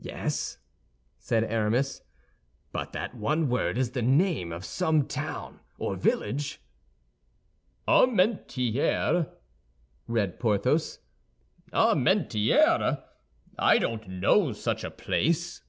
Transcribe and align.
"Yes," 0.00 0.58
said 1.20 1.44
Aramis, 1.44 2.02
"but 2.72 2.92
that 2.92 3.14
one 3.14 3.48
word 3.48 3.78
is 3.78 3.92
the 3.92 4.02
name 4.02 4.50
of 4.50 4.64
some 4.64 5.06
town 5.06 5.60
or 5.78 5.94
village." 5.94 6.60
"Armentières," 7.86 9.30
read 10.08 10.40
Porthos; 10.40 10.98
"Armentières? 11.72 13.00
I 13.56 13.78
don't 13.78 14.08
know 14.08 14.50
such 14.50 14.82
a 14.82 14.90
place." 14.90 15.62